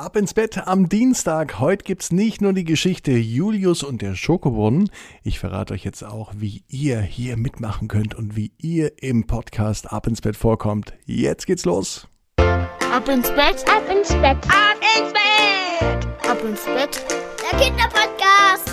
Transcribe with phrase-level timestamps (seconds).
[0.00, 1.60] Ab ins Bett am Dienstag.
[1.60, 4.88] Heute gibt's nicht nur die Geschichte Julius und der Schokobrunnen.
[5.24, 9.92] Ich verrate euch jetzt auch, wie ihr hier mitmachen könnt und wie ihr im Podcast
[9.92, 10.94] Ab ins Bett vorkommt.
[11.04, 12.08] Jetzt geht's los.
[12.38, 17.04] Ab ins Bett, ab ins Bett, ab ins Bett, ab ins Bett.
[17.52, 18.70] Der Kinderpodcast.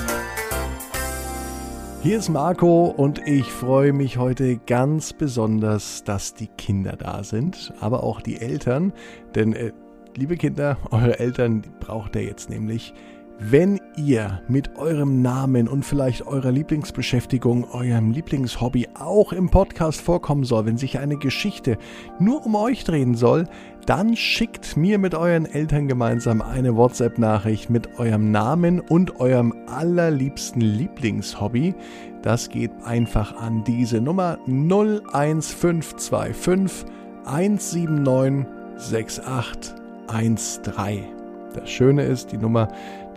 [2.03, 7.73] Hier ist Marco und ich freue mich heute ganz besonders, dass die Kinder da sind,
[7.81, 8.93] aber auch die Eltern,
[9.35, 9.73] denn äh,
[10.17, 12.95] Liebe Kinder, eure Eltern braucht ihr jetzt nämlich.
[13.37, 20.43] Wenn ihr mit eurem Namen und vielleicht eurer Lieblingsbeschäftigung, eurem Lieblingshobby auch im Podcast vorkommen
[20.43, 21.77] soll, wenn sich eine Geschichte
[22.17, 23.43] nur um euch drehen soll,
[23.85, 30.61] dann schickt mir mit euren Eltern gemeinsam eine WhatsApp-Nachricht mit eurem Namen und eurem allerliebsten
[30.61, 31.75] Lieblingshobby.
[32.23, 36.87] Das geht einfach an diese Nummer 01525
[37.23, 41.05] 179 68 13.
[41.53, 42.67] Das Schöne ist, die Nummer,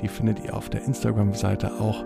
[0.01, 2.05] die findet ihr auf der Instagram-Seite auch,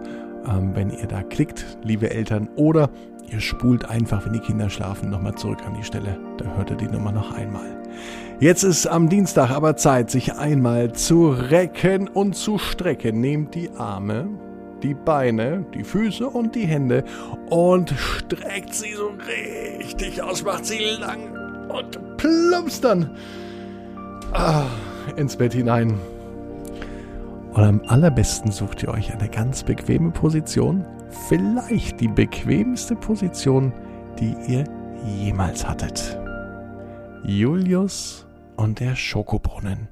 [0.49, 2.91] ähm, wenn ihr da klickt, liebe Eltern, oder
[3.31, 6.19] ihr spult einfach, wenn die Kinder schlafen, nochmal zurück an die Stelle.
[6.39, 7.83] Da hört ihr die Nummer noch einmal.
[8.41, 13.21] Jetzt ist am Dienstag aber Zeit, sich einmal zu recken und zu strecken.
[13.21, 14.29] Nehmt die Arme,
[14.83, 17.05] die Beine, die Füße und die Hände
[17.49, 19.13] und streckt sie so
[19.79, 23.11] richtig aus, macht sie lang und plumpst dann
[24.35, 24.67] ah,
[25.17, 25.99] ins Bett hinein.
[27.53, 30.85] Und am allerbesten sucht ihr euch eine ganz bequeme Position,
[31.29, 33.73] vielleicht die bequemste Position,
[34.19, 34.65] die ihr
[35.07, 36.19] jemals hattet.
[37.25, 39.89] Julius und der Schokobrunnen.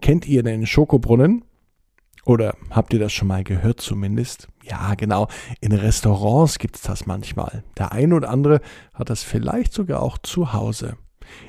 [0.00, 1.44] Kennt ihr den Schokobrunnen?
[2.24, 4.48] Oder habt ihr das schon mal gehört zumindest?
[4.62, 5.28] Ja, genau.
[5.60, 7.64] In Restaurants gibt es das manchmal.
[7.78, 8.60] Der eine oder andere
[8.94, 10.96] hat das vielleicht sogar auch zu Hause.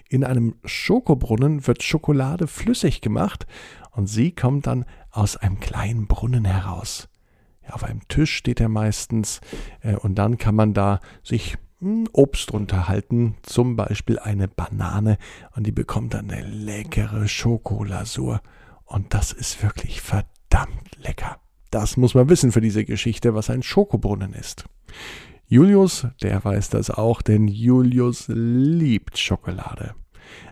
[0.09, 3.45] In einem Schokobrunnen wird Schokolade flüssig gemacht
[3.91, 7.09] und sie kommt dann aus einem kleinen Brunnen heraus.
[7.63, 9.41] Ja, auf einem Tisch steht er meistens
[9.81, 15.17] äh, und dann kann man da sich hm, Obst unterhalten, zum Beispiel eine Banane
[15.55, 18.41] und die bekommt dann eine leckere Schokolasur
[18.85, 21.39] und das ist wirklich verdammt lecker.
[21.71, 24.65] Das muss man wissen für diese Geschichte, was ein Schokobrunnen ist.
[25.47, 29.93] Julius, der weiß das auch, denn Julius liebt Schokolade.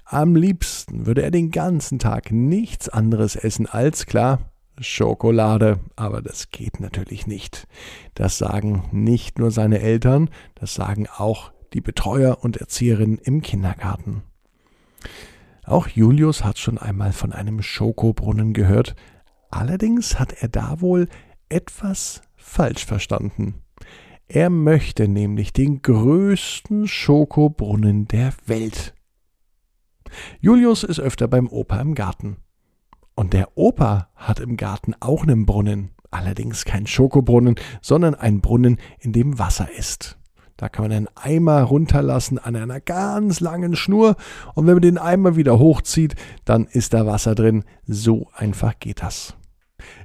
[0.06, 6.50] Am liebsten würde er den ganzen Tag nichts anderes essen als klar Schokolade, aber das
[6.50, 7.68] geht natürlich nicht.
[8.16, 14.24] Das sagen nicht nur seine Eltern, das sagen auch die Betreuer und Erzieherinnen im Kindergarten.
[15.64, 18.96] Auch Julius hat schon einmal von einem Schokobrunnen gehört,
[19.52, 21.08] allerdings hat er da wohl
[21.48, 23.61] etwas falsch verstanden.
[24.34, 28.94] Er möchte nämlich den größten Schokobrunnen der Welt.
[30.40, 32.38] Julius ist öfter beim Opa im Garten.
[33.14, 35.92] Und der Opa hat im Garten auch einen Brunnen.
[36.12, 40.18] Allerdings kein Schokobrunnen, sondern ein Brunnen, in dem Wasser ist.
[40.56, 44.16] Da kann man einen Eimer runterlassen an einer ganz langen Schnur
[44.56, 46.16] und wenn man den Eimer wieder hochzieht,
[46.46, 47.66] dann ist da Wasser drin.
[47.86, 49.36] So einfach geht das.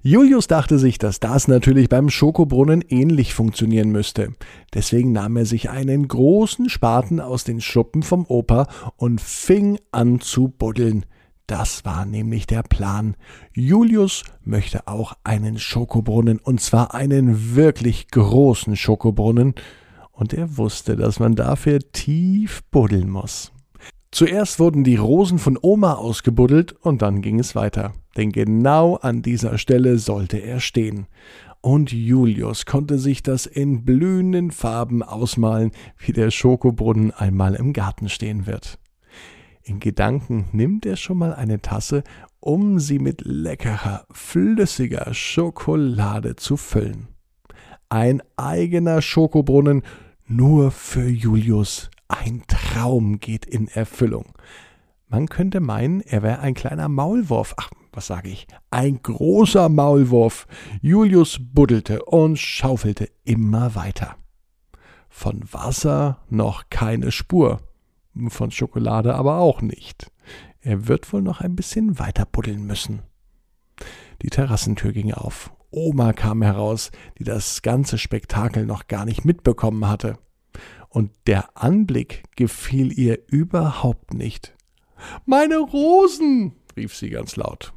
[0.03, 4.33] Julius dachte sich, dass das natürlich beim Schokobrunnen ähnlich funktionieren müsste.
[4.75, 10.21] Deswegen nahm er sich einen großen Spaten aus den Schuppen vom Opa und fing an
[10.21, 11.05] zu buddeln.
[11.47, 13.17] Das war nämlich der Plan.
[13.55, 19.55] Julius möchte auch einen Schokobrunnen, und zwar einen wirklich großen Schokobrunnen,
[20.11, 23.53] und er wusste, dass man dafür tief buddeln muss.
[24.11, 29.23] Zuerst wurden die Rosen von Oma ausgebuddelt und dann ging es weiter, denn genau an
[29.23, 31.07] dieser Stelle sollte er stehen.
[31.61, 38.09] Und Julius konnte sich das in blühenden Farben ausmalen, wie der Schokobrunnen einmal im Garten
[38.09, 38.79] stehen wird.
[39.63, 42.05] In Gedanken nimmt er schon mal eine Tasse,
[42.39, 47.09] um sie mit leckerer, flüssiger Schokolade zu füllen.
[47.89, 49.83] Ein eigener Schokobrunnen
[50.29, 54.33] nur für Julius ein Traum geht in Erfüllung.
[55.09, 57.55] Man könnte meinen, er wäre ein kleiner Maulwurf.
[57.57, 58.47] Ach, was sage ich?
[58.71, 60.47] Ein großer Maulwurf.
[60.83, 64.17] Julius buddelte und schaufelte immer weiter.
[65.09, 67.61] Von Wasser noch keine Spur.
[68.29, 70.11] Von Schokolade aber auch nicht.
[70.61, 73.03] Er wird wohl noch ein bisschen weiter buddeln müssen.
[74.23, 75.53] Die Terrassentür ging auf.
[75.71, 80.19] Oma kam heraus, die das ganze Spektakel noch gar nicht mitbekommen hatte
[80.89, 84.55] und der Anblick gefiel ihr überhaupt nicht.
[85.25, 86.53] Meine Rosen!
[86.77, 87.73] rief sie ganz laut.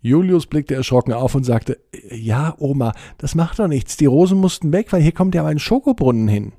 [0.00, 1.78] Julius blickte erschrocken auf und sagte
[2.10, 3.96] Ja, Oma, das macht doch nichts.
[3.96, 6.52] Die Rosen mussten weg, weil hier kommt ja ein Schokobrunnen hin.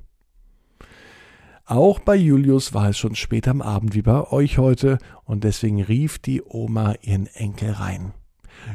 [1.66, 5.82] Auch bei Julius war es schon spät am Abend wie bei euch heute und deswegen
[5.82, 8.12] rief die Oma ihren Enkel rein.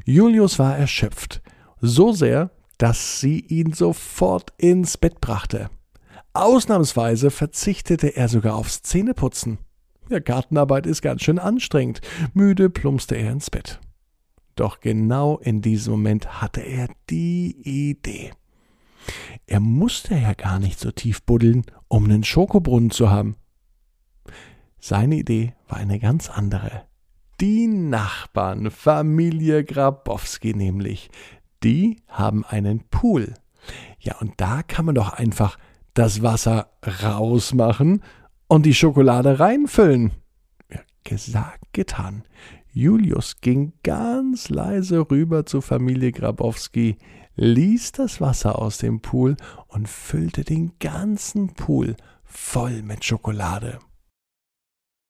[0.06, 1.42] Julius war erschöpft,
[1.82, 5.70] so sehr, dass sie ihn sofort ins Bett brachte.
[6.34, 9.58] Ausnahmsweise verzichtete er sogar aufs Zähneputzen.
[10.10, 12.02] Ja, Gartenarbeit ist ganz schön anstrengend.
[12.34, 13.80] Müde plumpste er ins Bett.
[14.56, 18.32] Doch genau in diesem Moment hatte er die Idee.
[19.48, 23.36] Er musste ja gar nicht so tief buddeln, um einen Schokobrunnen zu haben.
[24.80, 26.84] Seine Idee war eine ganz andere.
[27.40, 31.10] Die Nachbarn, Familie Grabowski nämlich,
[31.64, 33.34] die haben einen Pool.
[34.00, 35.58] Ja, und da kann man doch einfach
[35.94, 36.72] das Wasser
[37.04, 38.04] rausmachen
[38.48, 40.12] und die Schokolade reinfüllen.
[40.72, 42.24] Ja, gesagt, getan.
[42.72, 46.98] Julius ging ganz leise rüber zur Familie Grabowski,
[47.36, 49.36] ließ das Wasser aus dem Pool
[49.68, 53.80] und füllte den ganzen Pool voll mit Schokolade.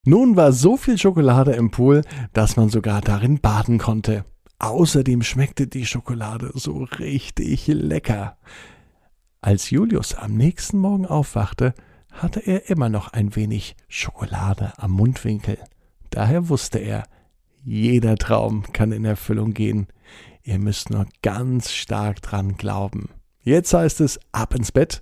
[0.05, 2.03] Nun war so viel Schokolade im Pool,
[2.33, 4.25] dass man sogar darin baden konnte.
[4.59, 8.37] Außerdem schmeckte die Schokolade so richtig lecker.
[9.41, 11.73] Als Julius am nächsten Morgen aufwachte,
[12.11, 15.57] hatte er immer noch ein wenig Schokolade am Mundwinkel.
[16.09, 17.05] Daher wusste er,
[17.63, 19.87] jeder Traum kann in Erfüllung gehen.
[20.43, 23.11] Ihr müsst nur ganz stark dran glauben.
[23.41, 25.01] Jetzt heißt es ab ins Bett,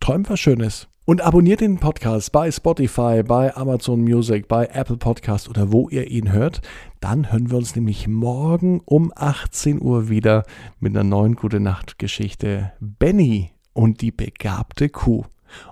[0.00, 0.88] träumt was Schönes.
[1.06, 6.08] Und abonniert den Podcast bei Spotify, bei Amazon Music, bei Apple Podcast oder wo ihr
[6.08, 6.60] ihn hört.
[7.00, 10.44] Dann hören wir uns nämlich morgen um 18 Uhr wieder
[10.78, 12.72] mit einer neuen Gute Nacht Geschichte.
[12.80, 15.22] Benny und die begabte Kuh.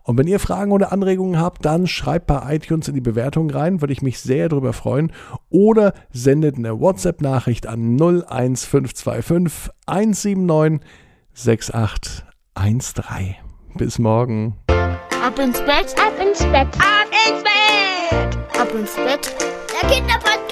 [0.04, 3.80] Und wenn ihr Fragen oder Anregungen habt, dann schreibt bei iTunes in die Bewertung rein,
[3.82, 5.10] würde ich mich sehr darüber freuen.
[5.50, 10.88] Oder sendet eine WhatsApp-Nachricht an 01525 179
[11.34, 13.34] 6813.
[13.74, 14.54] Bis morgen.
[14.68, 19.34] Ab ins Bett, ab ins Bett, ab ins Bett, ab ins Bett.
[19.82, 20.45] Der Kinderpodcast.